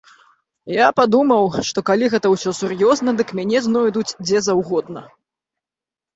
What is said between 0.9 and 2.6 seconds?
падумаў, што калі гэта ўсё